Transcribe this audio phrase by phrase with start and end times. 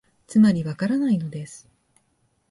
[0.25, 1.69] つまり、わからないのです